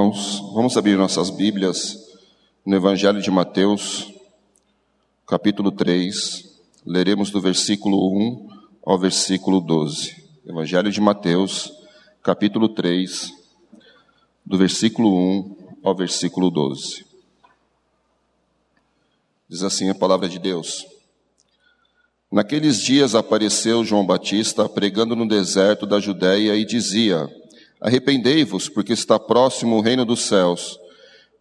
[0.00, 1.98] irmãos, vamos abrir nossas Bíblias
[2.64, 4.10] no Evangelho de Mateus,
[5.26, 8.48] capítulo 3, leremos do versículo 1
[8.82, 10.24] ao versículo 12.
[10.46, 11.70] Evangelho de Mateus,
[12.22, 13.30] capítulo 3,
[14.46, 17.04] do versículo 1 ao versículo 12.
[19.50, 20.86] Diz assim a palavra de Deus.
[22.32, 27.28] Naqueles dias apareceu João Batista pregando no deserto da Judéia e dizia:
[27.80, 30.78] Arrependei-vos, porque está próximo o reino dos céus.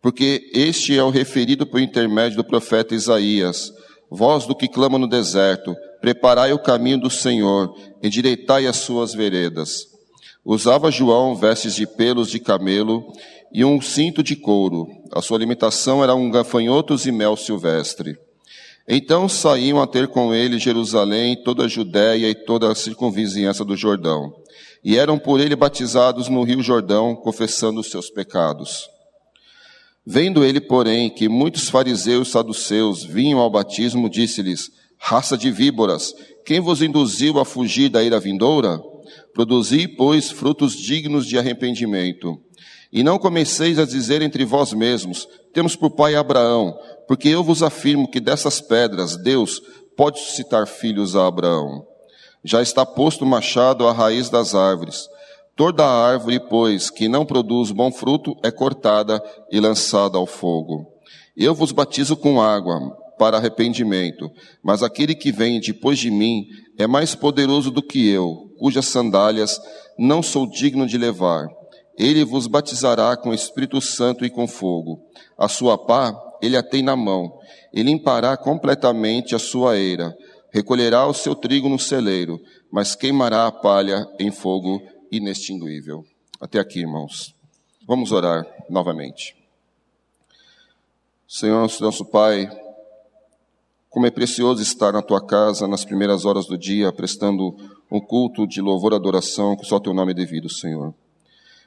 [0.01, 3.73] Porque este é o referido por intermédio do profeta Isaías.
[4.09, 9.87] Vós do que clama no deserto, preparai o caminho do Senhor, endireitai as suas veredas.
[10.45, 13.11] Usava João vestes de pelos de camelo
[13.51, 14.87] e um cinto de couro.
[15.11, 18.17] A sua alimentação era um gafanhotos e mel silvestre.
[18.87, 23.75] Então saíam a ter com ele Jerusalém, toda a Judéia e toda a circunvizinhança do
[23.75, 24.33] Jordão
[24.83, 28.87] e eram por ele batizados no rio Jordão, confessando os seus pecados.
[30.05, 36.13] Vendo ele, porém, que muitos fariseus e saduceus vinham ao batismo, disse-lhes: Raça de víboras,
[36.45, 38.81] quem vos induziu a fugir da ira vindoura?
[39.33, 42.37] Produzi, pois, frutos dignos de arrependimento.
[42.91, 46.75] E não comeceis a dizer entre vós mesmos: Temos por pai Abraão,
[47.07, 49.61] porque eu vos afirmo que dessas pedras Deus
[49.95, 51.85] pode suscitar filhos a Abraão.
[52.43, 55.07] Já está posto o machado à raiz das árvores.
[55.55, 60.87] Toda árvore, pois, que não produz bom fruto, é cortada e lançada ao fogo.
[61.35, 62.79] Eu vos batizo com água
[63.17, 64.31] para arrependimento,
[64.63, 69.59] mas aquele que vem depois de mim é mais poderoso do que eu, cujas sandálias
[69.97, 71.45] não sou digno de levar.
[71.97, 75.01] Ele vos batizará com Espírito Santo e com fogo.
[75.37, 77.37] A sua pá ele a tem na mão,
[77.73, 80.15] e limpará completamente a sua eira
[80.51, 82.39] recolherá o seu trigo no celeiro,
[82.71, 86.05] mas queimará a palha em fogo inextinguível.
[86.39, 87.33] Até aqui, irmãos.
[87.87, 89.35] Vamos orar novamente.
[91.27, 92.49] Senhor, nosso Pai,
[93.89, 97.55] como é precioso estar na tua casa nas primeiras horas do dia, prestando
[97.91, 100.93] um culto de louvor e adoração, que só teu nome é devido, Senhor.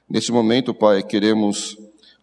[0.09, 1.76] Neste momento, Pai, queremos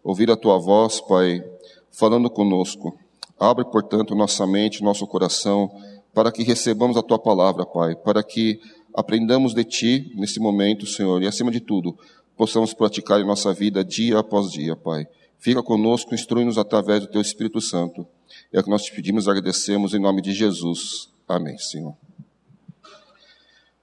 [0.03, 1.43] ouvir a tua voz, Pai,
[1.91, 2.97] falando conosco.
[3.37, 5.69] Abre, portanto, nossa mente, nosso coração,
[6.13, 8.59] para que recebamos a tua palavra, Pai, para que
[8.93, 11.97] aprendamos de ti nesse momento, Senhor, e acima de tudo,
[12.35, 15.07] possamos praticar em nossa vida dia após dia, Pai.
[15.37, 18.05] Fica conosco, instrui-nos através do teu Espírito Santo.
[18.51, 21.09] É o que nós te pedimos e agradecemos em nome de Jesus.
[21.27, 21.95] Amém, Senhor.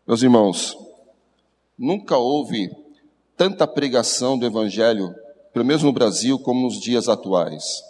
[0.07, 0.77] Meus irmãos,
[1.79, 2.71] nunca houve
[3.37, 5.15] tanta pregação do Evangelho,
[5.53, 7.83] pelo menos no Brasil, como nos dias atuais.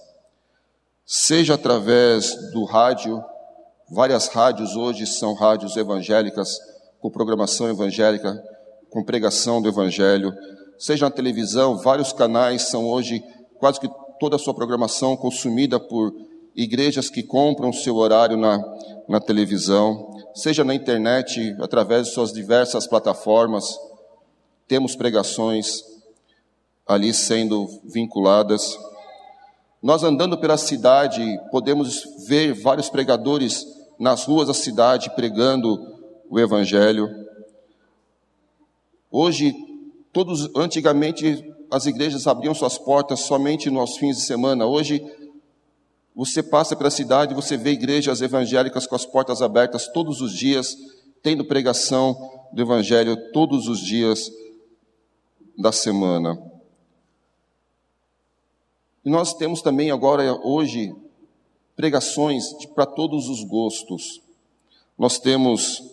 [1.05, 3.23] Seja através do rádio,
[3.89, 6.59] Várias rádios hoje são rádios evangélicas,
[7.01, 8.43] com programação evangélica,
[8.91, 10.35] com pregação do evangelho.
[10.77, 13.23] Seja na televisão, vários canais são hoje
[13.61, 13.89] quase que
[14.19, 16.13] toda a sua programação consumida por
[16.57, 18.59] igrejas que compram seu horário na,
[19.09, 20.19] na televisão.
[20.35, 23.79] Seja na internet, através de suas diversas plataformas,
[24.67, 25.85] temos pregações
[26.85, 28.77] ali sendo vinculadas.
[29.81, 35.97] Nós andando pela cidade, podemos ver vários pregadores nas ruas da cidade pregando
[36.29, 37.09] o evangelho.
[39.11, 39.55] Hoje,
[40.13, 44.67] todos antigamente as igrejas abriam suas portas somente nos fins de semana.
[44.67, 45.05] Hoje,
[46.15, 50.77] você passa pela cidade, você vê igrejas evangélicas com as portas abertas todos os dias,
[51.23, 52.17] tendo pregação
[52.53, 54.31] do evangelho todos os dias
[55.59, 56.39] da semana.
[59.05, 60.95] E nós temos também agora hoje
[61.77, 64.23] pregações para todos os gostos.
[64.99, 65.85] Nós temos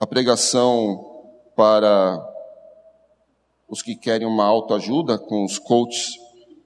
[0.00, 1.22] a pregação
[1.54, 2.28] para
[3.68, 6.18] os que querem uma autoajuda, com os coaches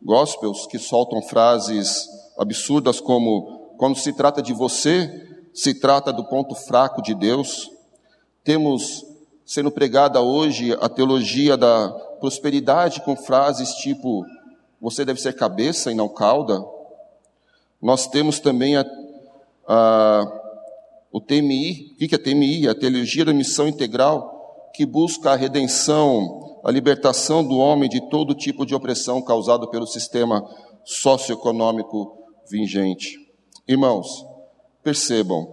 [0.02, 2.08] gospels, que soltam frases
[2.38, 7.70] absurdas como: quando se trata de você, se trata do ponto fraco de Deus.
[8.44, 9.04] Temos
[9.44, 11.88] sendo pregada hoje a teologia da
[12.20, 14.24] prosperidade com frases tipo:
[14.80, 16.75] você deve ser cabeça e não cauda.
[17.80, 18.84] Nós temos também a,
[19.66, 20.42] a,
[21.12, 21.92] o TMI.
[21.94, 22.68] O que é TMI?
[22.68, 28.34] A Teologia da Missão Integral, que busca a redenção, a libertação do homem de todo
[28.34, 30.46] tipo de opressão causado pelo sistema
[30.84, 32.16] socioeconômico
[32.48, 33.18] vigente.
[33.66, 34.24] Irmãos,
[34.82, 35.52] percebam,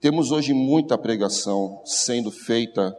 [0.00, 2.96] temos hoje muita pregação sendo feita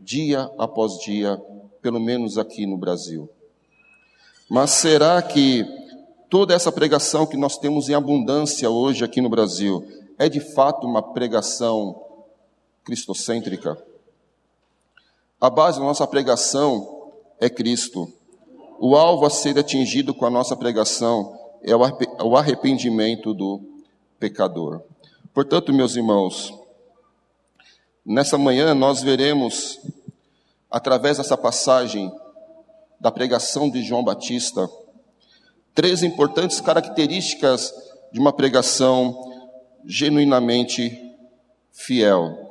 [0.00, 1.40] dia após dia,
[1.82, 3.28] pelo menos aqui no Brasil.
[4.48, 5.64] Mas será que
[6.30, 9.84] toda essa pregação que nós temos em abundância hoje aqui no Brasil
[10.16, 12.00] é de fato uma pregação
[12.84, 13.76] cristocêntrica?
[15.40, 17.10] A base da nossa pregação
[17.40, 18.10] é Cristo.
[18.78, 23.60] o alvo a ser atingido com a nossa pregação é o arrependimento do
[24.18, 24.80] pecador.
[25.34, 26.54] Portanto, meus irmãos,
[28.06, 29.78] nessa manhã nós veremos,
[30.70, 32.10] através dessa passagem
[32.98, 34.70] da pregação de João Batista,
[35.74, 37.72] três importantes características
[38.12, 39.16] de uma pregação
[39.84, 40.98] genuinamente
[41.72, 42.50] fiel.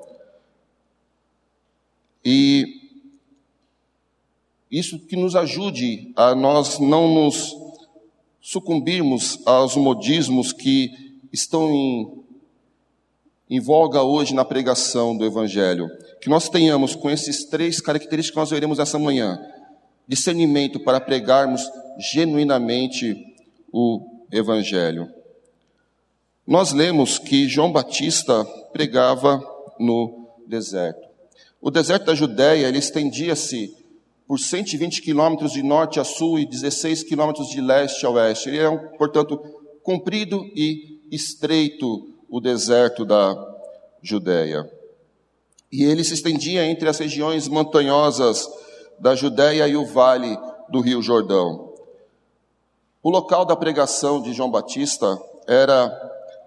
[2.23, 2.79] E
[4.71, 7.55] isso que nos ajude a nós não nos
[8.39, 10.91] sucumbirmos aos modismos que
[11.31, 12.23] estão em,
[13.49, 15.89] em voga hoje na pregação do Evangelho.
[16.21, 19.39] Que nós tenhamos com esses três características que nós veremos essa manhã:
[20.09, 21.61] discernimento para pregarmos
[21.99, 23.15] genuinamente
[23.71, 25.07] o Evangelho.
[26.47, 29.39] Nós lemos que João Batista pregava
[29.79, 31.07] no deserto.
[31.61, 33.75] O deserto da Judéia, ele estendia-se
[34.27, 38.49] por 120 quilômetros de norte a sul e 16 quilômetros de leste a oeste.
[38.49, 39.37] Ele é, portanto,
[39.83, 43.35] comprido e estreito o deserto da
[44.01, 44.67] Judéia.
[45.71, 48.47] E ele se estendia entre as regiões montanhosas
[48.99, 50.37] da Judéia e o vale
[50.69, 51.73] do Rio Jordão.
[53.01, 55.89] O local da pregação de João Batista era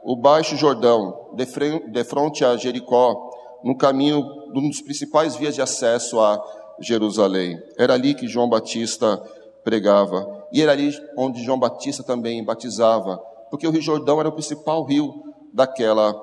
[0.02, 3.30] o Baixo Jordão, de frente a Jericó,
[3.64, 4.20] no caminho,
[4.54, 6.42] um dos principais vias de acesso a
[6.80, 7.62] Jerusalém.
[7.78, 9.16] Era ali que João Batista
[9.64, 10.46] pregava.
[10.52, 13.18] E era ali onde João Batista também batizava,
[13.50, 15.22] porque o Rio Jordão era o principal rio
[15.52, 16.14] daquela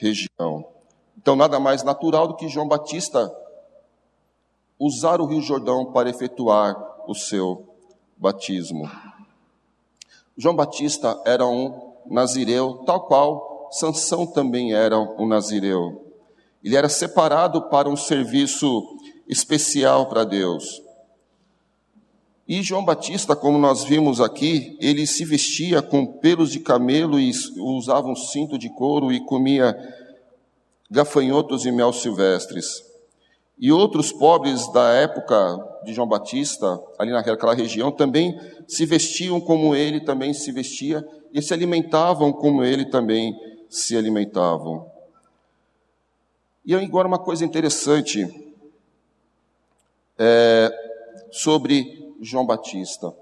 [0.00, 0.64] região.
[1.16, 3.30] Então, nada mais natural do que João Batista
[4.80, 6.74] usar o Rio Jordão para efetuar
[7.06, 7.68] o seu
[8.16, 8.90] batismo.
[10.36, 16.06] João Batista era um nazireu, tal qual Sansão também era um nazireu.
[16.64, 18.82] Ele era separado para um serviço
[19.28, 20.82] especial para Deus.
[22.48, 27.30] E João Batista, como nós vimos aqui, ele se vestia com pelos de camelo e
[27.58, 29.76] usava um cinto de couro e comia
[30.90, 32.89] gafanhotos e mel silvestres.
[33.60, 35.36] E outros pobres da época
[35.84, 41.42] de João Batista, ali naquela região, também se vestiam como ele também se vestia e
[41.42, 44.90] se alimentavam como ele também se alimentavam.
[46.64, 48.26] E agora uma coisa interessante,
[50.18, 50.70] é,
[51.30, 53.14] sobre João Batista.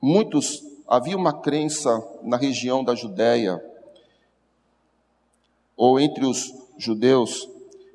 [0.00, 3.62] Muitos, havia uma crença na região da Judéia,
[5.76, 7.48] ou entre os judeus,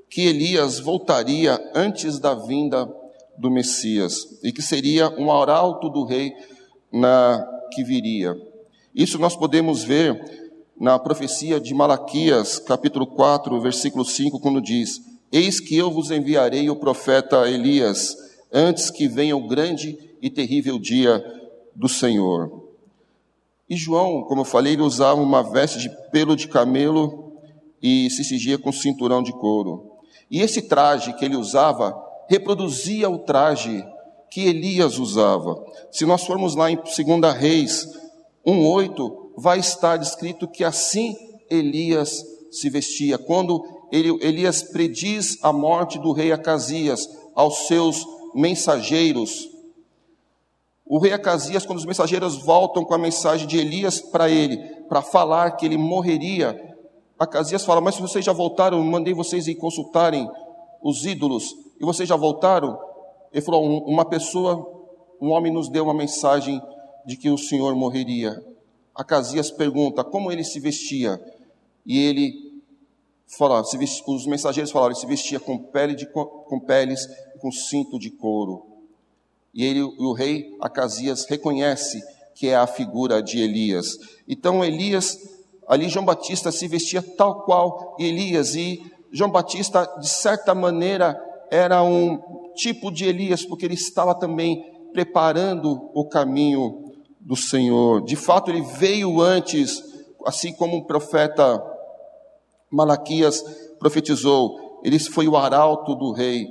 [0.09, 2.88] que Elias voltaria antes da vinda
[3.38, 6.33] do Messias e que seria um arauto do rei
[6.92, 8.36] na que viria.
[8.95, 15.01] Isso nós podemos ver na profecia de Malaquias, capítulo 4, versículo 5, quando diz:
[15.31, 18.15] Eis que eu vos enviarei o profeta Elias,
[18.51, 21.24] antes que venha o grande e terrível dia
[21.75, 22.68] do Senhor.
[23.69, 27.33] E João, como eu falei, ele usava uma veste de pelo de camelo
[27.81, 29.96] e se cingia com cinturão de couro.
[30.29, 31.95] E esse traje que ele usava
[32.29, 33.85] reproduzia o traje
[34.29, 35.63] que Elias usava.
[35.91, 37.88] Se nós formos lá em 2 Reis
[38.45, 41.15] 1,8, vai estar descrito que assim
[41.50, 43.18] Elias se vestia.
[43.18, 49.49] Quando Elias prediz a morte do rei Acasias aos seus mensageiros.
[50.85, 54.57] O rei Acasias, quando os mensageiros voltam com a mensagem de Elias para ele,
[54.90, 56.76] para falar que ele morreria,
[57.19, 60.30] Acasias fala: Mas se vocês já voltaram, mandei vocês ir consultarem
[60.81, 62.80] os ídolos, e vocês já voltaram?
[63.31, 64.88] Ele falou: Uma pessoa,
[65.21, 66.62] um homem nos deu uma mensagem
[67.06, 68.44] de que o Senhor morreria.
[68.94, 71.21] Acasias pergunta como ele se vestia,
[71.86, 72.47] e ele
[73.28, 77.07] fala, os mensageiros falaram, ele se vestia com, pele de, com peles
[77.40, 78.66] com cinto de couro.
[79.54, 82.02] E ele, o rei Acasias reconhece
[82.36, 83.97] que é a figura de Elias.
[84.28, 85.18] Então Elias,
[85.68, 88.81] ali João Batista se vestia tal qual Elias e
[89.12, 91.19] João Batista de certa maneira
[91.50, 98.04] era um tipo de Elias porque ele estava também preparando o caminho do Senhor.
[98.04, 99.83] De fato ele veio antes,
[100.26, 101.64] assim como um profeta
[102.71, 103.42] Malaquias
[103.80, 106.47] profetizou, ele foi o arauto do rei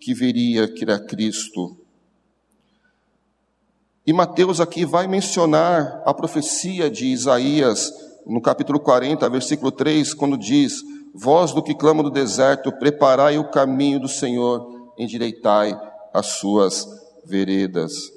[0.00, 1.76] que viria, que era Cristo.
[4.06, 7.92] E Mateus aqui vai mencionar a profecia de Isaías,
[8.28, 10.82] no capítulo 40, versículo 3, quando diz:
[11.14, 15.74] Voz do que clama do deserto, preparai o caminho do Senhor, endireitai
[16.12, 16.86] as suas
[17.24, 18.12] veredas.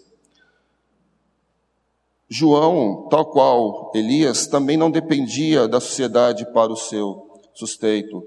[2.30, 8.26] João, tal qual Elias, também não dependia da sociedade para o seu sustento.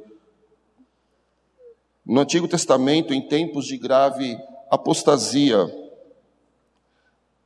[2.04, 4.36] No Antigo Testamento, em tempos de grave
[4.70, 5.66] apostasia,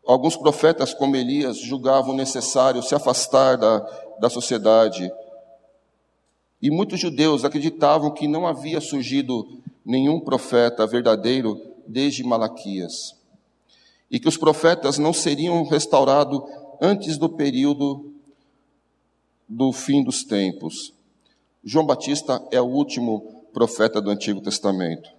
[0.08, 3.86] Alguns profetas, como Elias, julgavam necessário se afastar da,
[4.20, 5.10] da sociedade.
[6.60, 9.46] E muitos judeus acreditavam que não havia surgido
[9.84, 13.16] nenhum profeta verdadeiro desde Malaquias.
[14.10, 16.40] E que os profetas não seriam restaurados
[16.80, 18.12] antes do período
[19.48, 20.92] do fim dos tempos.
[21.64, 25.10] João Batista é o último profeta do Antigo Testamento.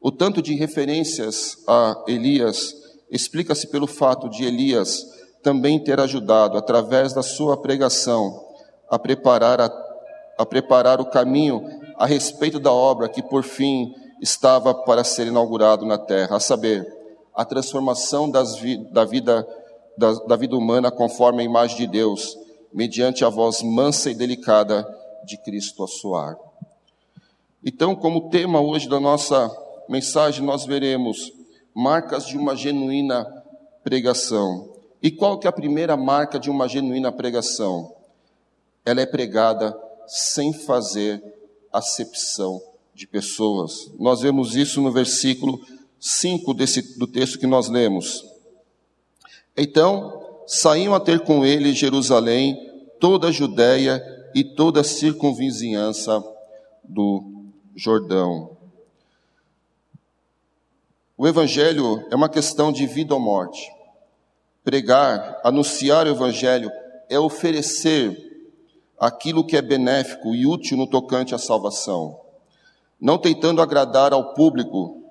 [0.00, 2.74] O tanto de referências a Elias
[3.10, 5.02] explica-se pelo fato de Elias
[5.44, 8.42] também ter ajudado, através da sua pregação,
[8.88, 9.70] a preparar, a,
[10.38, 11.62] a preparar o caminho
[11.98, 16.90] a respeito da obra que, por fim, estava para ser inaugurado na terra, a saber,
[17.34, 18.56] a transformação das,
[18.90, 19.46] da, vida,
[19.98, 22.38] da, da vida humana conforme a imagem de Deus,
[22.72, 24.86] mediante a voz mansa e delicada
[25.26, 26.38] de Cristo a soar.
[27.62, 29.50] Então, como tema hoje da nossa
[29.90, 31.32] mensagem, nós veremos
[31.74, 33.26] marcas de uma genuína
[33.82, 34.73] pregação.
[35.04, 37.94] E qual que é a primeira marca de uma genuína pregação?
[38.86, 41.22] Ela é pregada sem fazer
[41.70, 42.58] acepção
[42.94, 43.92] de pessoas.
[43.98, 45.60] Nós vemos isso no versículo
[46.00, 48.24] 5 desse, do texto que nós lemos.
[49.54, 52.56] Então, saíam a ter com ele Jerusalém,
[52.98, 54.02] toda a Judéia
[54.34, 56.24] e toda a circunvizinhança
[56.82, 57.44] do
[57.76, 58.56] Jordão.
[61.14, 63.70] O Evangelho é uma questão de vida ou morte.
[64.64, 66.72] Pregar, anunciar o Evangelho
[67.10, 68.18] é oferecer
[68.98, 72.18] aquilo que é benéfico e útil no tocante à salvação,
[72.98, 75.02] não tentando agradar ao público,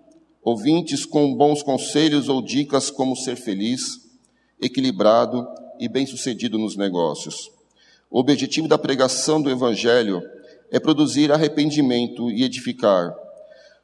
[0.41, 4.01] ouvintes com bons conselhos ou dicas como ser feliz,
[4.59, 5.47] equilibrado
[5.79, 7.51] e bem-sucedido nos negócios.
[8.09, 10.21] O objetivo da pregação do Evangelho
[10.71, 13.13] é produzir arrependimento e edificar.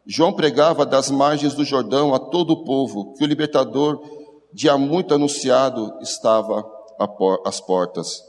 [0.04, 4.19] João pregava das margens do Jordão a todo o povo que o libertador,
[4.53, 6.65] de há muito anunciado, estava
[7.46, 8.24] às portas.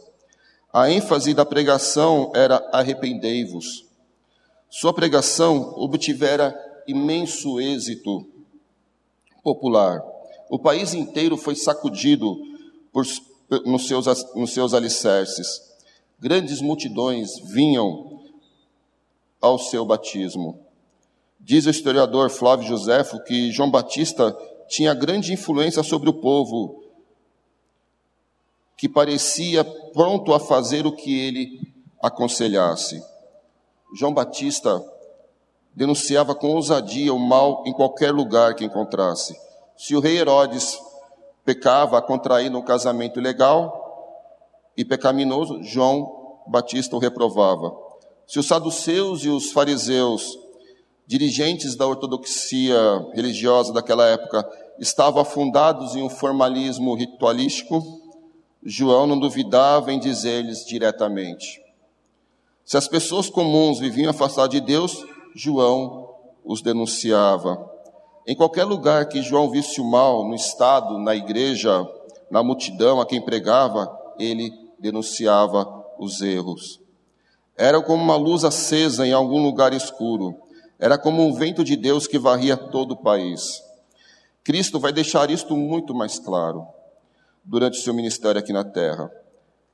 [0.72, 3.86] A ênfase da pregação era arrependei-vos.
[4.68, 6.54] Sua pregação obtivera
[6.86, 8.26] imenso êxito
[9.42, 10.02] popular.
[10.48, 12.36] O país inteiro foi sacudido
[12.92, 13.04] por,
[13.64, 15.60] nos, seus, nos seus alicerces.
[16.20, 18.20] Grandes multidões vinham
[19.40, 20.60] ao seu batismo.
[21.38, 24.36] Diz o historiador Flávio Josefo que João Batista
[24.70, 26.84] tinha grande influência sobre o povo,
[28.76, 33.02] que parecia pronto a fazer o que ele aconselhasse.
[33.92, 34.82] João Batista
[35.74, 39.36] denunciava com ousadia o mal em qualquer lugar que encontrasse.
[39.76, 40.78] Se o rei Herodes
[41.44, 47.76] pecava contraindo um casamento ilegal e pecaminoso, João Batista o reprovava.
[48.24, 50.38] Se os saduceus e os fariseus,
[51.10, 52.78] dirigentes da ortodoxia
[53.12, 54.48] religiosa daquela época,
[54.78, 57.82] estavam afundados em um formalismo ritualístico,
[58.64, 61.60] João não duvidava em dizer-lhes diretamente.
[62.64, 66.14] Se as pessoas comuns viviam afastadas de Deus, João
[66.44, 67.68] os denunciava.
[68.24, 71.84] Em qualquer lugar que João visse o mal, no estado, na igreja,
[72.30, 75.66] na multidão a quem pregava, ele denunciava
[75.98, 76.80] os erros.
[77.58, 80.36] Era como uma luz acesa em algum lugar escuro.
[80.80, 83.62] Era como um vento de Deus que varria todo o país.
[84.42, 86.66] Cristo vai deixar isto muito mais claro
[87.44, 89.10] durante o seu ministério aqui na terra.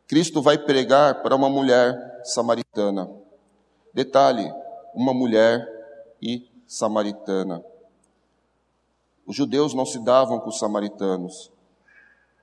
[0.08, 3.08] Cristo vai pregar para uma mulher samaritana.
[3.94, 4.52] Detalhe:
[4.94, 5.64] uma mulher
[6.20, 7.62] e samaritana.
[9.24, 11.52] Os judeus não se davam com os samaritanos.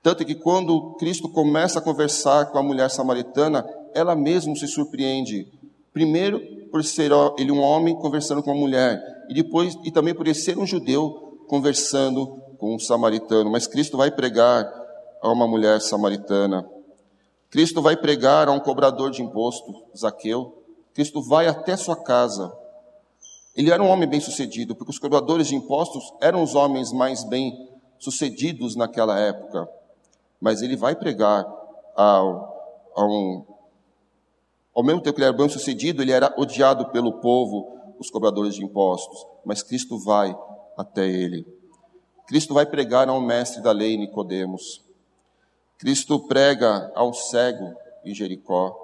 [0.02, 5.50] Tanto que quando Cristo começa a conversar com a mulher samaritana, ela mesma se surpreende.
[5.92, 6.40] Primeiro,
[6.74, 9.00] por ser ele um homem conversando com uma mulher,
[9.30, 12.26] e depois e também por ele ser um judeu conversando
[12.58, 13.48] com um samaritano.
[13.48, 14.68] Mas Cristo vai pregar
[15.22, 16.68] a uma mulher samaritana.
[17.48, 20.64] Cristo vai pregar a um cobrador de imposto, Zaqueu.
[20.92, 22.52] Cristo vai até sua casa.
[23.54, 28.74] Ele era um homem bem-sucedido, porque os cobradores de impostos eram os homens mais bem-sucedidos
[28.74, 29.68] naquela época.
[30.40, 31.46] Mas ele vai pregar
[31.96, 32.18] a,
[32.96, 33.53] a um
[34.74, 38.54] ao mesmo tempo que ele era bem sucedido, ele era odiado pelo povo, os cobradores
[38.54, 39.24] de impostos.
[39.44, 40.36] Mas Cristo vai
[40.76, 41.46] até ele.
[42.26, 44.82] Cristo vai pregar a um mestre da lei, Nicodemos.
[45.78, 48.80] Cristo prega a um cego em Jericó.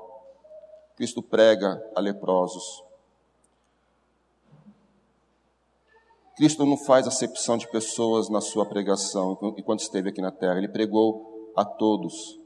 [0.97, 2.85] Cristo prega a leprosos.
[6.37, 10.57] Cristo não faz acepção de pessoas na sua pregação enquanto esteve aqui na terra.
[10.59, 12.40] Ele pregou a todos.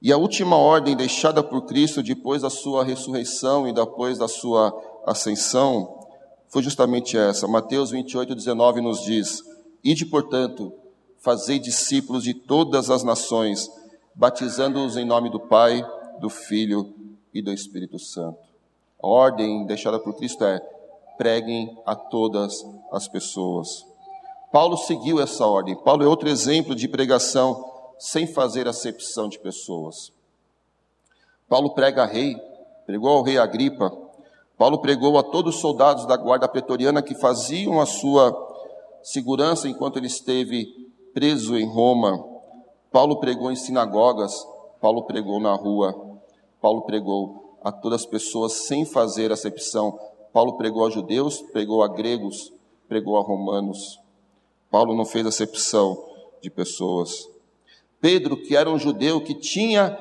[0.00, 4.72] E a última ordem deixada por Cristo depois da sua ressurreição e depois da sua
[5.06, 6.06] ascensão
[6.48, 7.48] foi justamente essa.
[7.48, 9.42] Mateus 28, 19 nos diz:
[9.82, 10.72] Ide, portanto,
[11.18, 13.70] fazei discípulos de todas as nações,
[14.14, 15.84] batizando-os em nome do Pai,
[16.20, 16.94] do Filho
[17.32, 18.38] e do Espírito Santo.
[19.02, 20.60] A ordem deixada por Cristo é:
[21.16, 23.84] preguem a todas as pessoas.
[24.52, 25.76] Paulo seguiu essa ordem.
[25.76, 30.12] Paulo é outro exemplo de pregação sem fazer acepção de pessoas.
[31.48, 32.36] Paulo prega a rei,
[32.84, 33.90] pregou ao rei Agripa.
[34.58, 38.34] Paulo pregou a todos os soldados da guarda pretoriana que faziam a sua
[39.02, 40.66] segurança enquanto ele esteve
[41.16, 42.22] preso em Roma,
[42.92, 44.32] Paulo pregou em sinagogas,
[44.80, 46.18] Paulo pregou na rua,
[46.60, 49.98] Paulo pregou a todas as pessoas sem fazer acepção.
[50.32, 52.52] Paulo pregou a judeus, pregou a gregos,
[52.88, 54.00] pregou a romanos.
[54.70, 56.02] Paulo não fez acepção
[56.42, 57.28] de pessoas.
[58.00, 59.96] Pedro, que era um judeu que tinha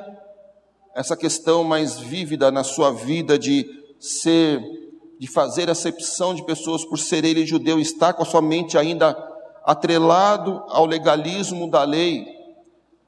[0.96, 3.66] essa questão mais vívida na sua vida de
[4.00, 4.62] ser,
[5.20, 9.14] de fazer acepção de pessoas por ser ele judeu, estar com a sua mente ainda
[9.66, 12.26] atrelado ao legalismo da lei,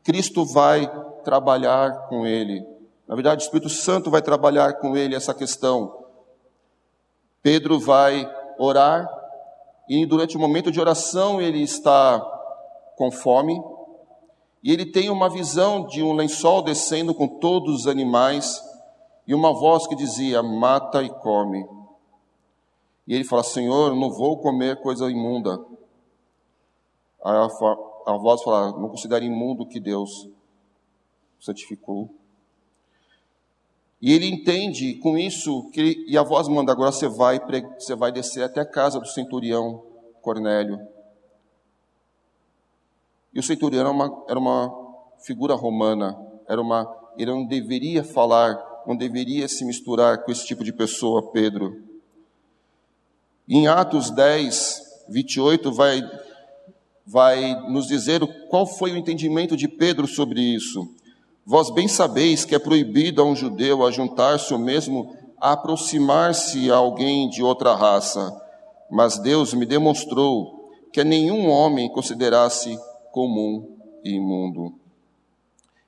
[0.03, 0.91] Cristo vai
[1.23, 2.65] trabalhar com ele.
[3.07, 5.95] Na verdade, o Espírito Santo vai trabalhar com ele essa questão.
[7.41, 9.07] Pedro vai orar
[9.87, 12.19] e durante o momento de oração ele está
[12.97, 13.61] com fome
[14.63, 18.61] e ele tem uma visão de um lençol descendo com todos os animais
[19.27, 21.65] e uma voz que dizia: mata e come.
[23.07, 25.59] E ele fala: Senhor, não vou comer coisa imunda.
[27.23, 30.29] Aí a, a voz fala: Não considere imundo que Deus
[31.39, 32.09] santificou.
[34.01, 37.39] E ele entende com isso que e a voz manda agora você vai
[37.79, 39.83] você vai descer até a casa do centurião
[40.21, 40.79] Cornélio.
[43.37, 44.73] E o centurião era uma, era uma
[45.19, 46.17] figura romana,
[46.49, 51.31] era uma ele não deveria falar, não deveria se misturar com esse tipo de pessoa,
[51.31, 51.83] Pedro.
[53.47, 56.01] Em Atos 10, 28 vai
[57.05, 60.89] vai nos dizer qual foi o entendimento de Pedro sobre isso.
[61.45, 67.29] Vós bem sabeis que é proibido a um judeu ajuntar-se ou mesmo aproximar-se a alguém
[67.29, 68.35] de outra raça,
[68.89, 72.79] mas Deus me demonstrou que a nenhum homem considerasse
[73.17, 74.75] comum e imundo.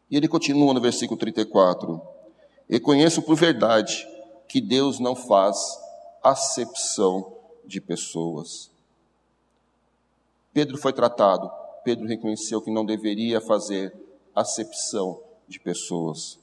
[0.09, 2.01] E ele continua no versículo 34:
[2.67, 4.03] E conheço por verdade
[4.47, 5.55] que Deus não faz
[6.23, 7.31] acepção
[7.63, 8.71] de pessoas.
[10.51, 11.51] Pedro foi tratado,
[11.83, 13.93] Pedro reconheceu que não deveria fazer
[14.33, 16.39] acepção de pessoas.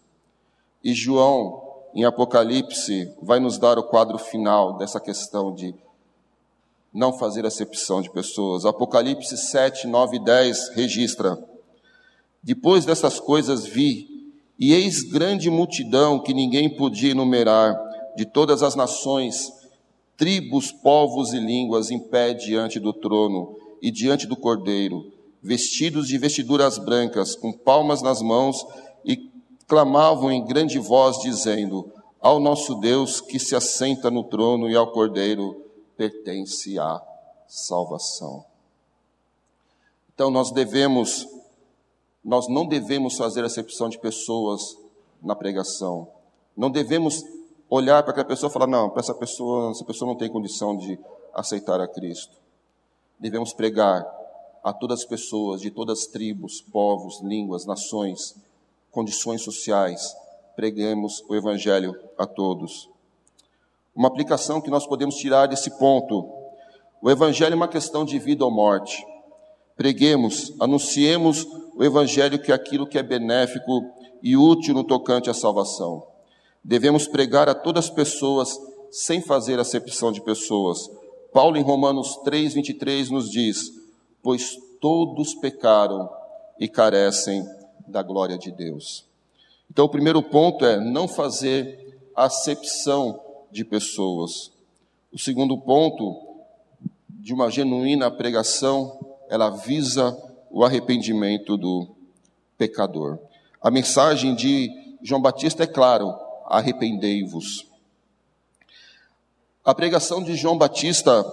[0.85, 5.75] E João, em Apocalipse, vai nos dar o quadro final dessa questão de
[6.97, 8.65] não fazer acepção de pessoas.
[8.65, 11.39] Apocalipse 7, 9 e 10 registra:
[12.43, 14.09] Depois dessas coisas vi,
[14.59, 17.79] e eis grande multidão que ninguém podia enumerar,
[18.17, 19.53] de todas as nações,
[20.17, 26.17] tribos, povos e línguas, em pé diante do trono e diante do cordeiro, vestidos de
[26.17, 28.65] vestiduras brancas, com palmas nas mãos,
[29.05, 29.31] e
[29.69, 34.91] clamavam em grande voz, dizendo: Ao nosso Deus que se assenta no trono e ao
[34.91, 35.66] cordeiro
[35.97, 37.03] pertence a
[37.49, 38.45] salvação.
[40.15, 41.27] Então nós devemos,
[42.25, 44.77] nós não devemos fazer acepção de pessoas
[45.23, 46.09] na pregação.
[46.57, 47.25] Não devemos
[47.69, 50.77] olhar para aquela pessoa e falar, não, para essa pessoa, essa pessoa não tem condição
[50.77, 50.99] de
[51.35, 52.47] aceitar a Cristo
[53.19, 54.07] devemos pregar
[54.63, 58.37] a todas as pessoas de todas as tribos, povos, línguas, nações,
[58.91, 60.15] condições sociais.
[60.55, 62.89] Preguemos o Evangelho a todos.
[63.97, 66.29] Uma aplicação que nós podemos tirar desse ponto:
[67.03, 69.05] o Evangelho é uma questão de vida ou morte.
[69.77, 73.83] Preguemos, anunciemos o Evangelho que é aquilo que é benéfico
[74.23, 76.07] e útil no tocante à salvação.
[76.63, 78.59] Devemos pregar a todas as pessoas
[78.91, 80.89] sem fazer acepção de pessoas,
[81.37, 83.71] Paulo, em Romanos 3, 23, nos diz:
[84.23, 86.09] Pois todos pecaram
[86.59, 87.47] e carecem
[87.87, 89.05] da glória de Deus.
[89.71, 94.51] Então, o primeiro ponto é não fazer acepção de pessoas.
[95.13, 96.37] O segundo ponto,
[97.09, 100.17] de uma genuína pregação, ela visa
[100.51, 101.89] o arrependimento do
[102.57, 103.19] pecador.
[103.61, 104.71] A mensagem de
[105.03, 106.15] João Batista é claro:
[106.47, 107.67] arrependei-vos.
[109.65, 111.25] A pregação de João Batista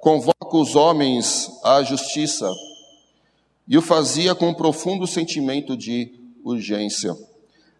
[0.00, 2.48] convoca os homens à justiça
[3.66, 6.12] e o fazia com um profundo sentimento de
[6.44, 7.16] urgência.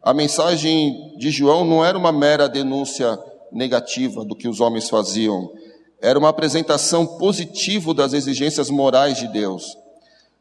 [0.02, 3.18] A mensagem de João não era uma mera denúncia
[3.52, 5.52] negativa do que os homens faziam,
[6.00, 9.76] era uma apresentação positiva das exigências morais de Deus.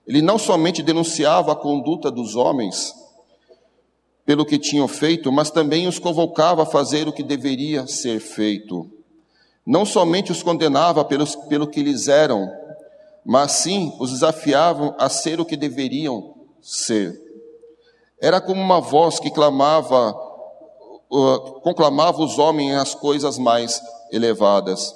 [0.07, 2.93] Ele não somente denunciava a conduta dos homens
[4.25, 8.89] pelo que tinham feito, mas também os convocava a fazer o que deveria ser feito
[9.69, 12.51] não somente os condenava pelos, pelo que lhes eram,
[13.23, 17.15] mas sim os desafiavam a ser o que deveriam ser.
[18.19, 20.11] Era como uma voz que clamava,
[21.09, 24.93] conclamava os homens às coisas mais elevadas.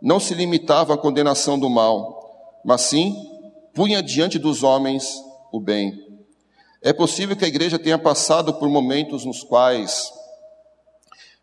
[0.00, 3.14] Não se limitava à condenação do mal, mas sim
[3.74, 5.14] punha diante dos homens
[5.50, 6.06] o bem.
[6.82, 10.12] É possível que a igreja tenha passado por momentos nos quais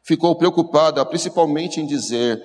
[0.04, 2.42] ficou preocupada, principalmente em dizer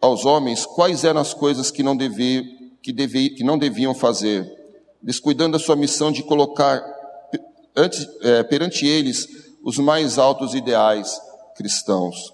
[0.00, 2.44] aos homens quais eram as coisas que não, devia,
[2.82, 4.50] que, devia, que não deviam fazer,
[5.00, 6.84] descuidando da sua missão de colocar
[7.76, 9.26] ante, é, perante eles
[9.62, 11.20] os mais altos ideais
[11.54, 12.32] cristãos.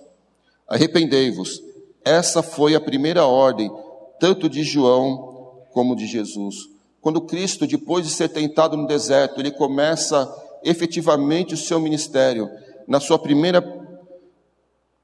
[0.66, 1.62] Arrependei-vos.
[2.04, 3.70] Essa foi a primeira ordem,
[4.18, 6.56] tanto de João como de Jesus.
[7.00, 10.28] Quando Cristo, depois de ser tentado no deserto, ele começa
[10.64, 12.50] efetivamente o seu ministério.
[12.86, 13.62] Na sua primeira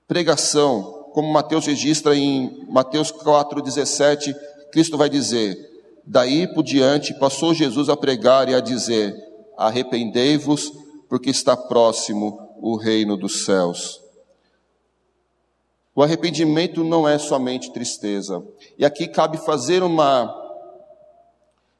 [0.07, 4.35] pregação, como Mateus registra em Mateus 4,17,
[4.73, 5.57] Cristo vai dizer:
[6.05, 9.15] Daí por diante passou Jesus a pregar e a dizer:
[9.57, 10.73] Arrependei-vos,
[11.14, 14.03] porque está próximo o reino dos céus.
[15.94, 18.44] O arrependimento não é somente tristeza.
[18.77, 20.29] E aqui cabe fazer uma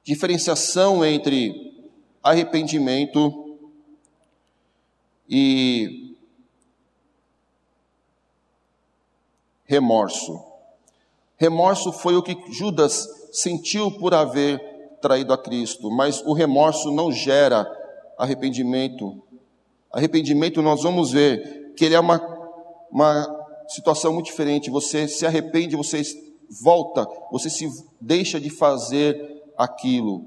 [0.05, 1.53] diferenciação entre
[2.23, 3.59] arrependimento
[5.29, 6.15] e
[9.65, 10.45] remorso.
[11.37, 14.61] Remorso foi o que Judas sentiu por haver
[15.03, 17.67] traído a Cristo, mas o remorso não gera
[18.17, 19.24] arrependimento.
[19.95, 22.21] Arrependimento, nós vamos ver que ele é uma,
[22.91, 24.69] uma situação muito diferente.
[24.69, 26.03] Você se arrepende, você
[26.61, 27.69] volta, você se
[28.01, 30.25] deixa de fazer aquilo.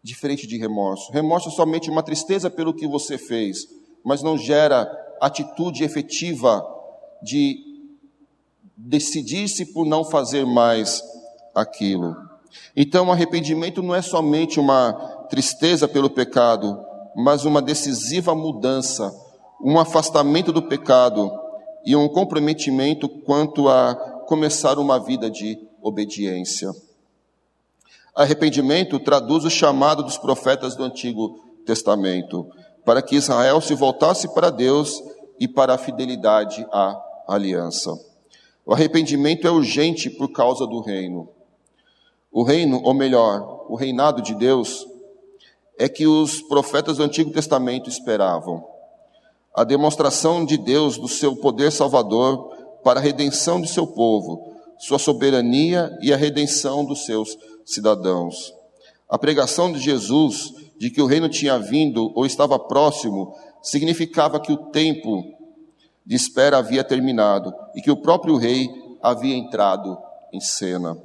[0.00, 1.10] Diferente de remorso.
[1.10, 3.66] Remorso é somente uma tristeza pelo que você fez,
[4.04, 4.88] mas não gera
[5.20, 6.64] atitude efetiva
[7.20, 7.58] de
[8.76, 11.02] decidir-se por não fazer mais
[11.52, 12.16] aquilo.
[12.76, 14.92] Então, arrependimento não é somente uma
[15.28, 16.87] tristeza pelo pecado,
[17.20, 19.12] mas uma decisiva mudança,
[19.60, 21.28] um afastamento do pecado
[21.84, 23.92] e um comprometimento quanto a
[24.28, 26.70] começar uma vida de obediência.
[28.14, 32.46] Arrependimento traduz o chamado dos profetas do Antigo Testamento,
[32.84, 35.02] para que Israel se voltasse para Deus
[35.40, 37.98] e para a fidelidade à aliança.
[38.64, 41.28] O arrependimento é urgente por causa do reino.
[42.30, 44.86] O reino, ou melhor, o reinado de Deus,
[45.78, 48.66] é que os profetas do Antigo Testamento esperavam.
[49.54, 52.50] A demonstração de Deus do seu poder salvador
[52.82, 58.52] para a redenção de seu povo, sua soberania e a redenção dos seus cidadãos.
[59.08, 64.52] A pregação de Jesus de que o reino tinha vindo ou estava próximo significava que
[64.52, 65.24] o tempo
[66.04, 68.68] de espera havia terminado e que o próprio rei
[69.02, 69.96] havia entrado
[70.32, 70.96] em cena.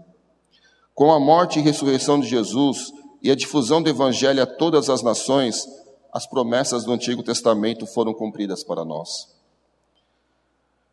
[0.94, 2.92] Com a morte e ressurreição de Jesus
[3.24, 5.66] e a difusão do Evangelho a todas as nações,
[6.12, 9.34] as promessas do Antigo Testamento foram cumpridas para nós.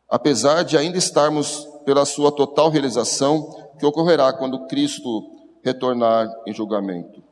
[0.09, 5.29] Apesar de ainda estarmos pela sua total realização, que ocorrerá quando Cristo
[5.63, 7.23] retornar em julgamento.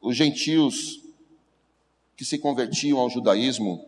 [0.00, 1.00] Os gentios
[2.16, 3.84] que se convertiam ao judaísmo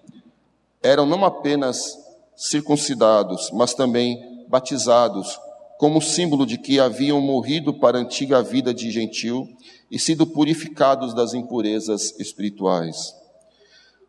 [0.82, 1.96] eram não apenas
[2.36, 5.38] circuncidados, mas também batizados
[5.84, 9.46] como símbolo de que haviam morrido para a antiga vida de gentil
[9.90, 13.14] e sido purificados das impurezas espirituais.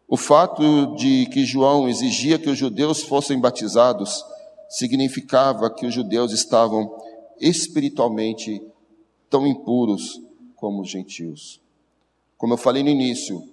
[0.07, 4.23] O fato de que João exigia que os judeus fossem batizados
[4.69, 6.95] significava que os judeus estavam
[7.41, 8.65] espiritualmente
[9.29, 10.21] tão impuros
[10.55, 11.59] como os gentios.
[12.37, 13.43] Como eu falei no início,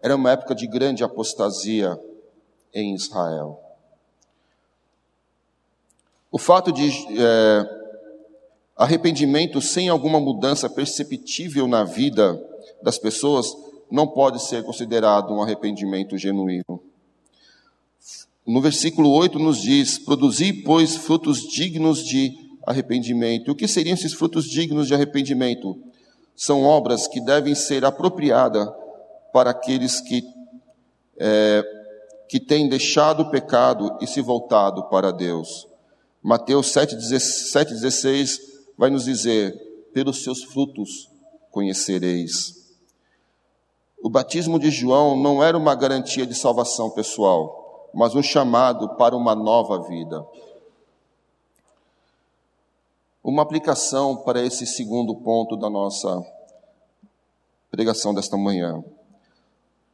[0.00, 2.00] era uma época de grande apostasia
[2.72, 3.65] em Israel.
[6.36, 7.66] O fato de é,
[8.76, 12.38] arrependimento sem alguma mudança perceptível na vida
[12.82, 13.56] das pessoas
[13.90, 16.82] não pode ser considerado um arrependimento genuíno.
[18.46, 23.52] No versículo 8 nos diz: Produzi, pois, frutos dignos de arrependimento.
[23.52, 25.74] O que seriam esses frutos dignos de arrependimento?
[26.36, 28.68] São obras que devem ser apropriadas
[29.32, 30.22] para aqueles que,
[31.18, 31.64] é,
[32.28, 35.66] que têm deixado o pecado e se voltado para Deus.
[36.26, 38.40] Mateus 7,16
[38.76, 39.54] vai nos dizer:
[39.94, 41.08] pelos seus frutos
[41.52, 42.74] conhecereis.
[44.02, 49.16] O batismo de João não era uma garantia de salvação pessoal, mas um chamado para
[49.16, 50.26] uma nova vida.
[53.22, 56.26] Uma aplicação para esse segundo ponto da nossa
[57.70, 58.82] pregação desta manhã.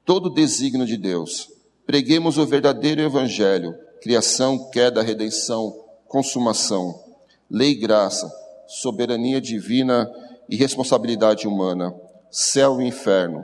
[0.07, 1.51] Todo desígnio de Deus.
[1.85, 5.82] Preguemos o verdadeiro evangelho, criação, queda, redenção,
[6.12, 7.03] consumação,
[7.51, 8.31] lei e graça,
[8.66, 10.12] soberania divina
[10.46, 11.94] e responsabilidade humana,
[12.31, 13.42] céu e inferno.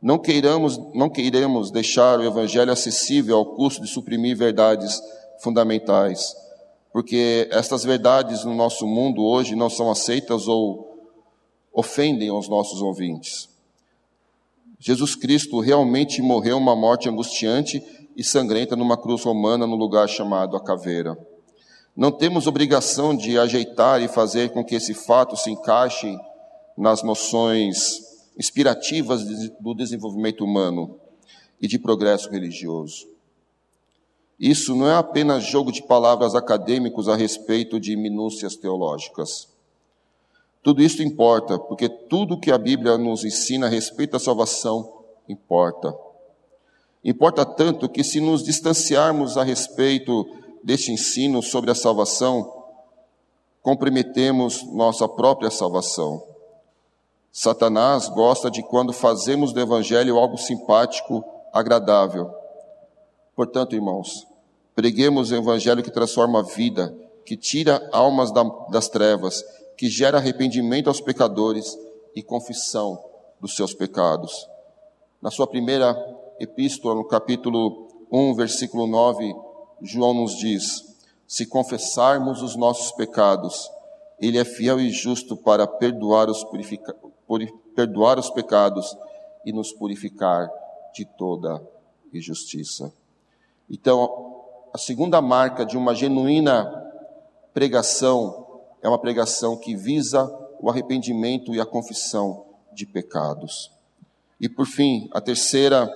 [0.00, 1.10] Não queiramos, não
[1.70, 4.98] deixar o evangelho acessível ao custo de suprimir verdades
[5.42, 6.34] fundamentais,
[6.90, 11.12] porque estas verdades no nosso mundo hoje não são aceitas ou
[11.70, 13.46] ofendem aos nossos ouvintes.
[14.78, 17.84] Jesus Cristo realmente morreu uma morte angustiante
[18.16, 21.14] e sangrenta numa cruz romana no lugar chamado a caveira.
[22.00, 26.18] Não temos obrigação de ajeitar e fazer com que esse fato se encaixe
[26.74, 28.00] nas noções
[28.38, 29.22] inspirativas
[29.60, 30.98] do desenvolvimento humano
[31.60, 33.06] e de progresso religioso.
[34.38, 39.46] Isso não é apenas jogo de palavras acadêmicos a respeito de minúcias teológicas.
[40.62, 45.94] Tudo isso importa, porque tudo que a Bíblia nos ensina a respeito da salvação importa.
[47.04, 52.64] Importa tanto que, se nos distanciarmos a respeito deste ensino sobre a salvação,
[53.62, 56.22] comprometemos nossa própria salvação.
[57.32, 62.30] Satanás gosta de quando fazemos do Evangelho algo simpático, agradável.
[63.36, 64.26] Portanto, irmãos,
[64.74, 66.94] preguemos o Evangelho que transforma a vida,
[67.24, 68.32] que tira almas
[68.70, 69.44] das trevas,
[69.76, 71.78] que gera arrependimento aos pecadores
[72.14, 73.02] e confissão
[73.40, 74.48] dos seus pecados.
[75.22, 75.96] Na sua primeira
[76.38, 79.34] epístola, no capítulo 1, versículo 9,
[79.82, 83.70] João nos diz: Se confessarmos os nossos pecados,
[84.18, 86.44] Ele é fiel e justo para perdoar os,
[87.74, 88.96] perdoar os pecados
[89.44, 90.50] e nos purificar
[90.94, 91.62] de toda
[92.12, 92.92] injustiça.
[93.68, 96.66] Então, a segunda marca de uma genuína
[97.52, 100.24] pregação é uma pregação que visa
[100.60, 103.70] o arrependimento e a confissão de pecados.
[104.40, 105.90] E por fim, a terceira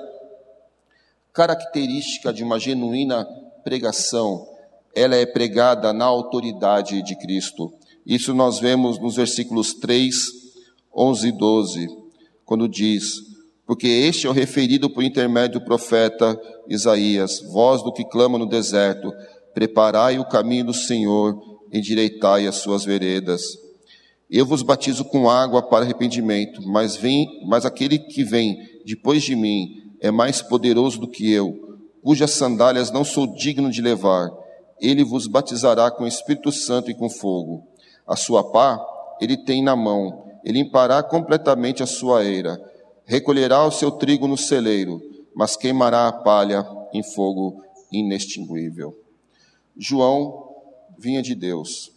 [1.33, 3.27] característica de uma genuína
[3.65, 4.47] pregação,
[4.95, 7.73] ela é pregada na autoridade de Cristo.
[8.07, 10.15] Isso nós vemos nos versículos 3,
[10.95, 11.89] 11 e 12,
[12.45, 13.23] quando diz:
[13.67, 18.47] Porque este é o referido por intermédio do profeta Isaías, voz do que clama no
[18.47, 19.11] deserto,
[19.55, 21.37] preparai o caminho do Senhor,
[21.73, 23.43] endireitai as suas veredas.
[24.31, 29.35] Eu vos batizo com água para arrependimento, mas vem, mas aquele que vem depois de
[29.35, 31.74] mim é mais poderoso do que eu,
[32.05, 34.31] cujas sandálias não sou digno de levar.
[34.79, 37.67] Ele vos batizará com Espírito Santo e com fogo.
[38.07, 38.79] A sua pá
[39.19, 42.61] ele tem na mão, ele limpará completamente a sua eira,
[43.07, 45.01] recolherá o seu trigo no celeiro,
[45.35, 48.95] mas queimará a palha em fogo inextinguível.
[49.75, 50.53] João
[50.99, 51.91] vinha de Deus.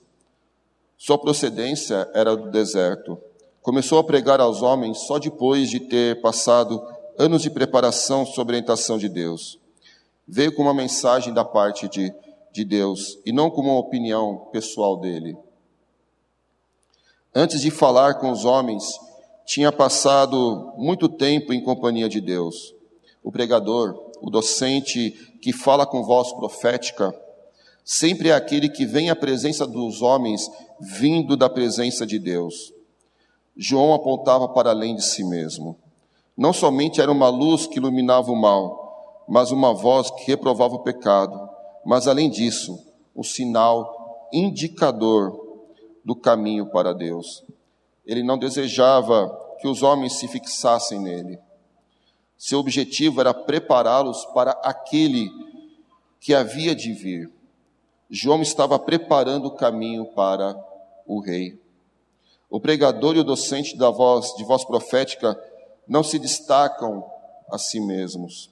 [0.97, 3.17] Sua procedência era do deserto.
[3.61, 6.81] Começou a pregar aos homens só depois de ter passado
[7.19, 9.59] anos de preparação sob orientação de Deus.
[10.27, 12.13] Veio com uma mensagem da parte de,
[12.51, 15.37] de Deus e não com uma opinião pessoal dele.
[17.33, 18.83] Antes de falar com os homens,
[19.45, 22.75] tinha passado muito tempo em companhia de Deus.
[23.23, 25.11] O pregador, o docente
[25.41, 27.13] que fala com voz profética,
[27.85, 32.73] sempre é aquele que vem à presença dos homens, vindo da presença de Deus.
[33.55, 35.77] João apontava para além de si mesmo.
[36.35, 38.86] Não somente era uma luz que iluminava o mal,
[39.27, 41.49] mas uma voz que reprovava o pecado,
[41.85, 42.79] mas além disso,
[43.15, 45.47] um sinal indicador
[46.03, 47.43] do caminho para Deus.
[48.05, 51.39] Ele não desejava que os homens se fixassem nele.
[52.37, 55.29] Seu objetivo era prepará-los para aquele
[56.19, 57.31] que havia de vir.
[58.09, 60.55] João estava preparando o caminho para
[61.05, 61.59] o rei.
[62.49, 65.37] O pregador e o docente da voz, de voz profética
[65.87, 67.03] não se destacam
[67.51, 68.49] a si mesmos,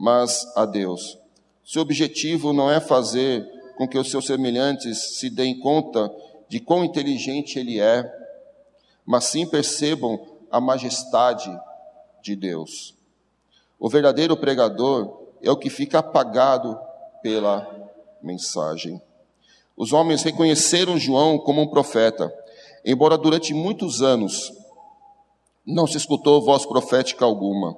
[0.00, 1.18] mas a Deus.
[1.62, 6.10] Seu objetivo não é fazer com que os seus semelhantes se deem conta
[6.48, 8.10] de quão inteligente ele é,
[9.04, 10.18] mas sim percebam
[10.50, 11.54] a majestade
[12.22, 12.94] de Deus.
[13.78, 16.80] O verdadeiro pregador é o que fica apagado
[17.22, 17.68] pela
[18.22, 19.00] mensagem.
[19.76, 22.32] Os homens reconheceram João como um profeta,
[22.86, 24.50] embora durante muitos anos
[25.66, 27.76] não se escutou voz profética alguma,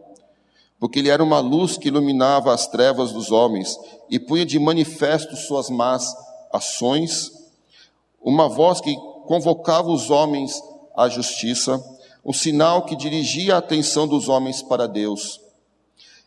[0.83, 3.79] porque ele era uma luz que iluminava as trevas dos homens
[4.11, 6.12] e punha de manifesto suas más
[6.53, 7.31] ações,
[8.21, 8.92] uma voz que
[9.25, 10.61] convocava os homens
[10.97, 11.81] à justiça,
[12.25, 15.40] um sinal que dirigia a atenção dos homens para Deus.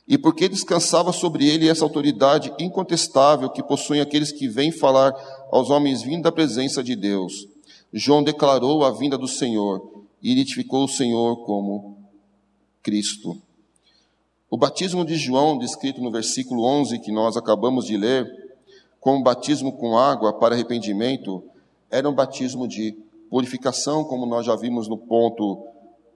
[0.08, 5.13] E porque descansava sobre ele essa autoridade incontestável que possuem aqueles que vêm falar
[5.52, 7.46] aos homens vindo da presença de Deus.
[7.91, 11.98] João declarou a vinda do Senhor e identificou o Senhor como
[12.82, 13.44] Cristo.
[14.56, 18.56] O batismo de João, descrito no versículo 11 que nós acabamos de ler,
[19.02, 21.44] como batismo com água para arrependimento,
[21.91, 22.98] era um batismo de
[23.30, 25.68] purificação, como nós já vimos no ponto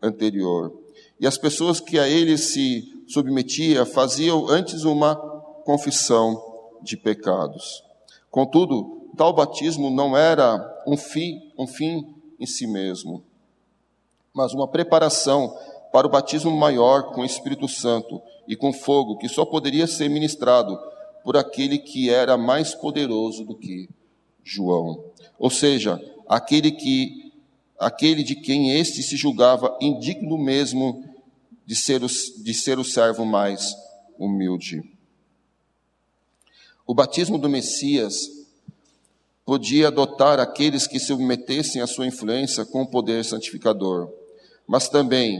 [0.02, 0.74] anterior.
[1.20, 5.18] E as pessoas que a ele se submetia faziam antes uma
[5.66, 6.42] confissão
[6.82, 7.84] de pecados.
[8.32, 13.22] Contudo, tal batismo não era um fim, um fim em si mesmo,
[14.34, 15.54] mas uma preparação
[15.92, 20.10] para o batismo maior com o Espírito Santo e com fogo, que só poderia ser
[20.10, 20.78] ministrado
[21.24, 23.90] por aquele que era mais poderoso do que
[24.44, 25.04] João.
[25.38, 27.30] Ou seja, aquele que
[27.80, 31.04] aquele de quem este se julgava indigno mesmo
[31.66, 33.74] de ser o, de ser o servo mais
[34.18, 34.84] humilde.
[36.86, 38.28] O batismo do Messias
[39.46, 44.12] podia adotar aqueles que se submetessem à sua influência com o poder santificador,
[44.68, 45.40] mas também,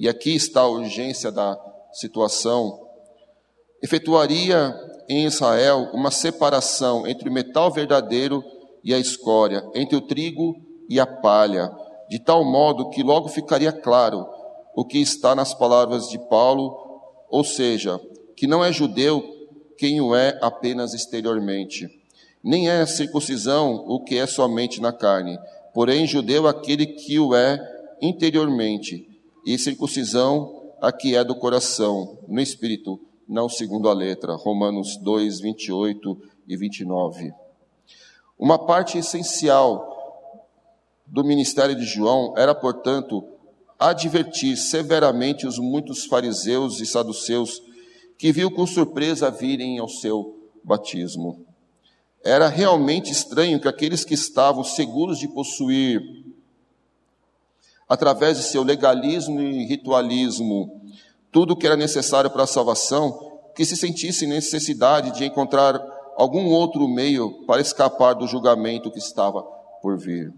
[0.00, 1.60] e aqui está a urgência da
[1.92, 2.88] situação,
[3.82, 4.74] efetuaria
[5.06, 8.42] em Israel uma separação entre o metal verdadeiro
[8.82, 10.56] e a escória, entre o trigo
[10.88, 11.70] e a palha,
[12.08, 14.26] de tal modo que logo ficaria claro
[14.74, 16.74] o que está nas palavras de Paulo,
[17.28, 18.00] ou seja,
[18.34, 19.22] que não é judeu
[19.76, 21.86] quem o é apenas exteriormente,
[22.42, 25.38] nem é circuncisão o que é somente na carne,
[25.74, 27.60] porém judeu aquele que o é
[28.00, 29.09] interiormente,
[29.44, 34.34] e circuncisão a que é do coração, no espírito, não segundo a letra.
[34.34, 37.32] Romanos 2, 28 e 29.
[38.38, 39.88] Uma parte essencial
[41.06, 43.22] do ministério de João era, portanto,
[43.78, 47.62] advertir severamente os muitos fariseus e saduceus
[48.18, 51.46] que viu com surpresa virem ao seu batismo.
[52.22, 56.02] Era realmente estranho que aqueles que estavam seguros de possuir,
[57.90, 60.80] através de seu legalismo e ritualismo,
[61.30, 65.78] tudo o que era necessário para a salvação, que se sentissem necessidade de encontrar
[66.16, 69.42] algum outro meio para escapar do julgamento que estava
[69.82, 70.32] por vir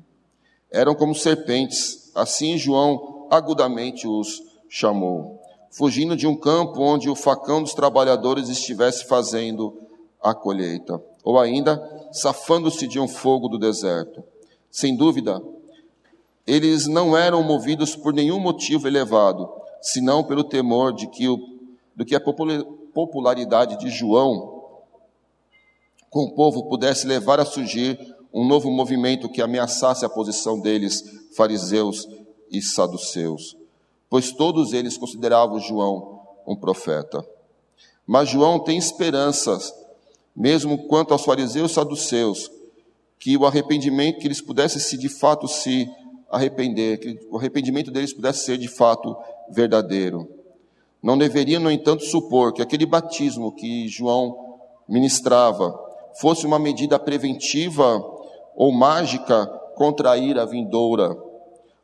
[0.73, 7.63] eram como serpentes, assim João agudamente os chamou, fugindo de um campo onde o facão
[7.63, 9.79] dos trabalhadores estivesse fazendo
[10.21, 14.25] a colheita, ou ainda safando-se de um fogo do deserto.
[14.71, 15.43] Sem dúvida,
[16.47, 19.49] eles não eram movidos por nenhum motivo elevado,
[19.81, 21.39] senão pelo temor de que, o,
[21.95, 24.61] do que a popularidade de João
[26.11, 27.99] com o povo pudesse levar a surgir
[28.33, 31.03] um novo movimento que ameaçasse a posição deles,
[31.35, 32.07] fariseus
[32.51, 33.57] e saduceus,
[34.11, 37.25] pois todos eles consideravam João um profeta.
[38.07, 39.73] Mas João tem esperanças,
[40.35, 42.51] mesmo quanto aos fariseus e saduceus,
[43.19, 45.89] que o arrependimento, que eles pudessem se de fato se
[46.33, 49.15] arrepender, que o arrependimento deles pudesse ser de fato
[49.51, 50.29] verdadeiro.
[51.03, 54.57] Não deveriam, no entanto, supor que aquele batismo que João
[54.89, 55.79] ministrava
[56.21, 58.03] fosse uma medida preventiva
[58.57, 61.17] ou mágica contra a ira vindoura,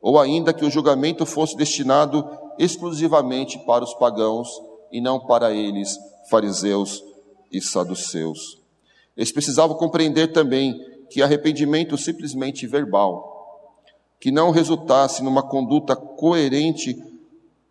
[0.00, 2.24] ou ainda que o julgamento fosse destinado
[2.58, 4.48] exclusivamente para os pagãos
[4.90, 5.98] e não para eles,
[6.30, 7.02] fariseus
[7.52, 8.58] e saduceus.
[9.16, 10.78] Eles precisavam compreender também
[11.10, 13.37] que arrependimento simplesmente verbal,
[14.20, 16.96] que não resultasse numa conduta coerente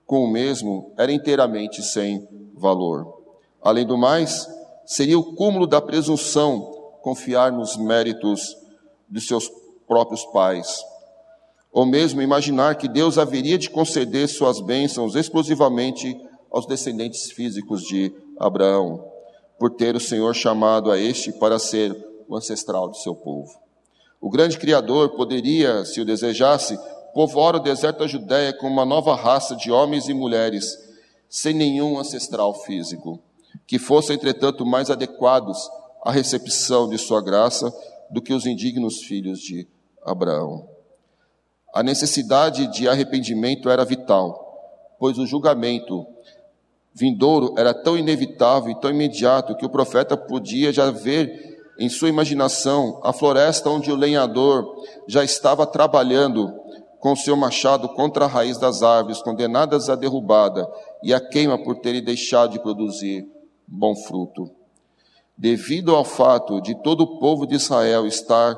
[0.06, 3.22] com o mesmo, era inteiramente sem valor.
[3.62, 4.48] Além do mais,
[4.86, 6.62] seria o cúmulo da presunção
[7.02, 8.56] confiar nos méritos
[9.10, 9.52] de seus
[9.86, 10.80] próprios pais.
[11.72, 16.18] Ou mesmo imaginar que Deus haveria de conceder suas bênçãos exclusivamente
[16.50, 19.04] aos descendentes físicos de Abraão,
[19.60, 21.96] por ter o Senhor chamado a este para ser
[22.28, 23.67] o ancestral de seu povo.
[24.20, 26.78] O grande Criador poderia, se o desejasse,
[27.14, 30.78] povoar o deserto da Judéia com uma nova raça de homens e mulheres,
[31.30, 33.20] sem nenhum ancestral físico,
[33.66, 35.58] que fossem, entretanto, mais adequados
[36.04, 37.74] à recepção de sua graça
[38.10, 39.68] do que os indignos filhos de
[40.04, 40.68] Abraão.
[41.74, 46.08] A necessidade de arrependimento era vital, pois o julgamento
[46.94, 52.10] vindouro era tão inevitável e tão imediato que o profeta podia já ver em sua
[52.10, 54.66] imaginação a floresta onde o lenhador
[55.08, 56.52] já estava trabalhando
[57.00, 60.68] com seu machado contra a raiz das árvores, condenadas à derrubada
[61.04, 63.28] e à queima por terem deixado de produzir
[63.68, 64.52] bom fruto
[65.38, 68.58] devido ao fato de todo o povo de Israel estar,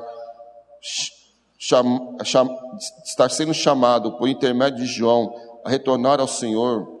[1.58, 2.48] cham, cham,
[3.04, 7.00] estar sendo chamado por intermédio de João a retornar ao Senhor,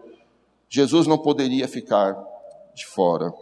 [0.68, 2.14] Jesus não poderia ficar
[2.74, 3.32] de fora.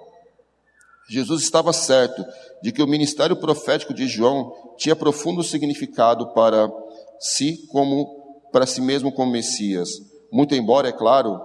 [1.11, 2.25] Jesus estava certo
[2.63, 6.71] de que o ministério profético de João tinha profundo significado para
[7.19, 8.17] si como
[8.53, 9.91] para si mesmo como Messias.
[10.33, 11.41] Muito embora, é claro,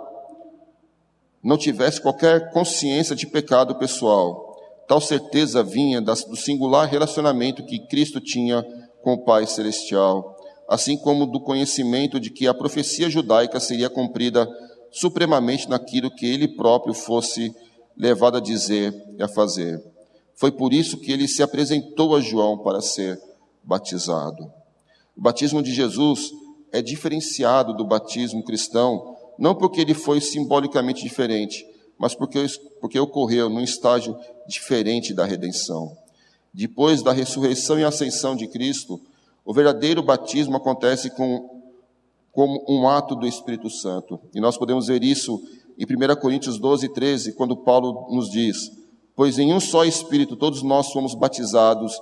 [1.44, 4.56] não tivesse qualquer consciência de pecado pessoal.
[4.88, 8.64] Tal certeza vinha do singular relacionamento que Cristo tinha
[9.02, 10.36] com o Pai Celestial,
[10.68, 14.48] assim como do conhecimento de que a profecia judaica seria cumprida
[14.92, 17.54] supremamente naquilo que ele próprio fosse
[17.98, 19.93] levado a dizer e a fazer.
[20.36, 23.20] Foi por isso que ele se apresentou a João para ser
[23.64, 24.52] batizado.
[25.16, 26.32] O batismo de Jesus
[26.72, 31.66] é diferenciado do batismo cristão, não porque ele foi simbolicamente diferente,
[31.98, 32.46] mas porque,
[32.82, 34.18] porque ocorreu num estágio
[34.48, 35.96] diferente da redenção.
[36.54, 39.00] Depois da ressurreição e ascensão de Cristo,
[39.46, 41.62] o verdadeiro batismo acontece com,
[42.32, 44.20] como um ato do Espírito Santo.
[44.34, 45.42] E nós podemos ver isso
[45.78, 48.72] em 1 Coríntios 12, 13, quando Paulo nos diz:
[49.16, 52.00] Pois em um só Espírito todos nós somos batizados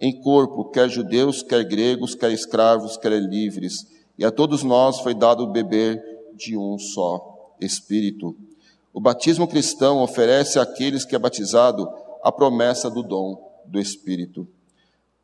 [0.00, 3.86] em corpo, quer judeus, quer gregos, quer escravos, quer livres,
[4.18, 6.02] e a todos nós foi dado beber
[6.34, 8.36] de um só Espírito.
[8.92, 11.88] O batismo cristão oferece àqueles que é batizado
[12.22, 14.46] a promessa do dom do Espírito.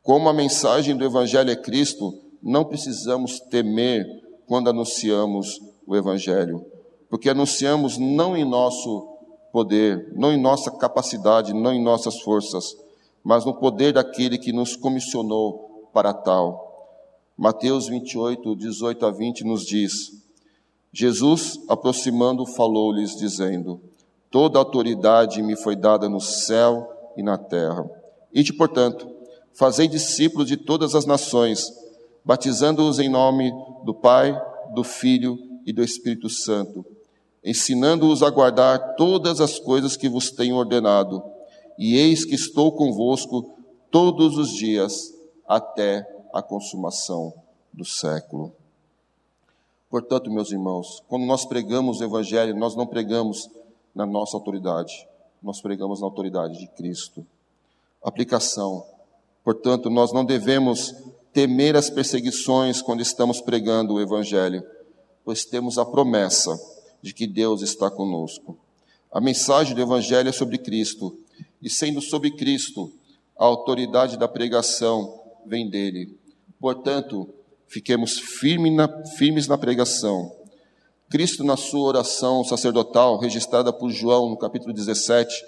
[0.01, 4.05] Como a mensagem do Evangelho é Cristo, não precisamos temer
[4.45, 6.65] quando anunciamos o Evangelho,
[7.09, 9.12] porque anunciamos não em nosso
[9.53, 12.75] poder, não em nossa capacidade, não em nossas forças,
[13.23, 16.97] mas no poder daquele que nos comissionou para tal.
[17.37, 20.11] Mateus 28, 18 a 20 nos diz:
[20.91, 23.79] Jesus, aproximando, falou-lhes, dizendo:
[24.31, 27.87] Toda autoridade me foi dada no céu e na terra.
[28.33, 29.07] Ide, portanto,
[29.53, 31.71] fazei discípulos de todas as nações,
[32.25, 33.51] batizando-os em nome
[33.85, 34.35] do Pai,
[34.73, 36.83] do Filho e do Espírito Santo,
[37.43, 41.21] ensinando-os a guardar todas as coisas que vos tenho ordenado
[41.77, 43.55] e eis que estou convosco
[43.91, 45.13] todos os dias
[45.47, 47.33] até a consumação
[47.71, 48.53] do século.
[49.89, 53.49] Portanto, meus irmãos, quando nós pregamos o Evangelho, nós não pregamos
[53.93, 55.07] na nossa autoridade,
[55.41, 57.25] nós pregamos na autoridade de Cristo.
[58.01, 58.85] Aplicação.
[59.43, 60.95] Portanto, nós não devemos
[61.31, 64.63] temer as perseguições quando estamos pregando o Evangelho,
[65.23, 66.57] pois temos a promessa
[67.03, 68.57] de que Deus está conosco.
[69.11, 71.15] A mensagem do Evangelho é sobre Cristo,
[71.61, 72.91] e sendo sobre Cristo,
[73.37, 76.17] a autoridade da pregação vem dele.
[76.59, 77.27] Portanto,
[77.67, 78.87] fiquemos firmes na,
[79.17, 80.33] firmes na pregação.
[81.09, 85.43] Cristo, na sua oração sacerdotal, registrada por João no capítulo 17,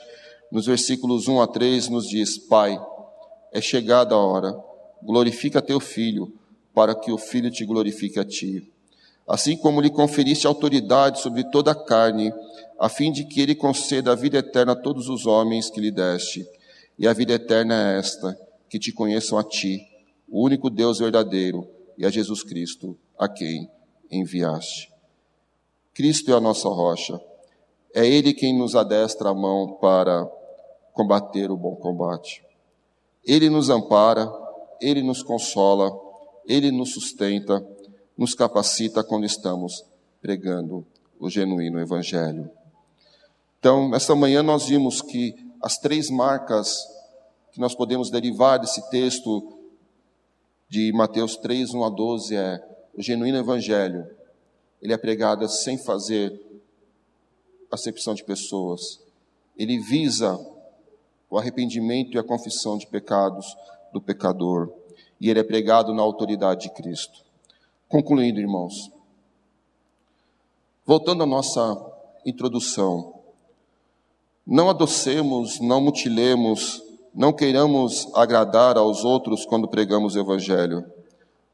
[0.51, 2.77] nos versículos 1 a 3, nos diz: Pai,
[3.51, 4.61] é chegada a hora,
[5.01, 6.33] glorifica teu filho,
[6.73, 8.71] para que o filho te glorifique a ti.
[9.27, 12.31] Assim como lhe conferiste autoridade sobre toda a carne,
[12.79, 15.91] a fim de que ele conceda a vida eterna a todos os homens que lhe
[15.91, 16.47] deste.
[16.97, 18.37] E a vida eterna é esta,
[18.69, 19.81] que te conheçam a ti,
[20.29, 21.67] o único Deus verdadeiro,
[21.97, 23.69] e a Jesus Cristo, a quem
[24.11, 24.91] enviaste.
[25.93, 27.19] Cristo é a nossa rocha.
[27.93, 30.29] É Ele quem nos adestra a mão para
[30.93, 32.43] combater o bom combate.
[33.25, 34.29] Ele nos ampara,
[34.81, 35.89] Ele nos consola,
[36.45, 37.65] Ele nos sustenta,
[38.17, 39.83] nos capacita quando estamos
[40.21, 40.85] pregando
[41.19, 42.49] o genuíno Evangelho.
[43.59, 46.85] Então, nesta manhã nós vimos que as três marcas
[47.51, 49.57] que nós podemos derivar desse texto
[50.69, 52.63] de Mateus 3, 1 a 12 é
[52.93, 54.07] o genuíno evangelho.
[54.81, 56.39] Ele é pregado sem fazer
[57.71, 58.99] acepção de pessoas.
[59.57, 60.39] Ele visa
[61.27, 63.57] o arrependimento e a confissão de pecados
[63.91, 64.71] do pecador.
[65.19, 67.24] E ele é pregado na autoridade de Cristo.
[67.87, 68.91] Concluindo, irmãos.
[70.85, 71.93] Voltando à nossa
[72.25, 73.13] introdução.
[74.45, 76.81] Não adocemos, não mutilemos,
[77.13, 80.83] não queiramos agradar aos outros quando pregamos o Evangelho.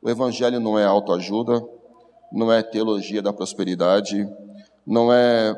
[0.02, 1.64] O Evangelho não é autoajuda,
[2.32, 4.28] não é teologia da prosperidade,
[4.88, 5.54] não é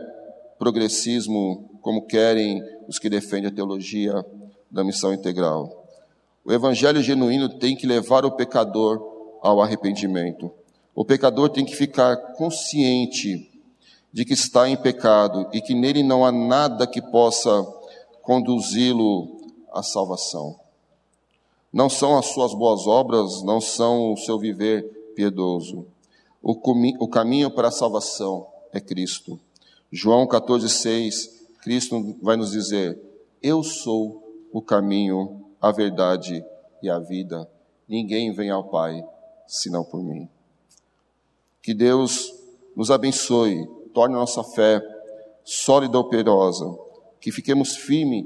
[0.57, 4.25] progressismo como querem os que defendem a teologia
[4.71, 5.85] da missão integral.
[6.43, 10.51] O Evangelho genuíno tem que levar o pecador ao arrependimento.
[10.95, 13.49] O pecador tem que ficar consciente
[14.11, 17.63] de que está em pecado e que nele não há nada que possa
[18.21, 19.41] conduzi-lo
[19.71, 20.59] à salvação.
[21.71, 24.83] Não são as suas boas obras, não são o seu viver
[25.15, 25.87] piedoso.
[26.41, 26.51] O,
[26.99, 29.39] o caminho para a salvação é Cristo.
[29.91, 31.29] João 14,6,
[31.61, 32.99] Cristo vai nos dizer:
[33.41, 36.45] Eu sou o caminho, a verdade
[36.81, 37.49] e a vida.
[37.87, 39.03] Ninguém vem ao Pai
[39.47, 40.29] senão por mim.
[41.63, 42.31] Que Deus
[42.75, 44.81] nos abençoe torne a nossa fé
[45.45, 46.65] sólida e operosa,
[47.21, 48.25] que fiquemos firmes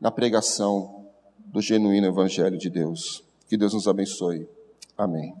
[0.00, 1.06] na pregação
[1.38, 3.22] do genuíno Evangelho de Deus.
[3.46, 4.48] Que Deus nos abençoe.
[4.96, 5.34] Amém.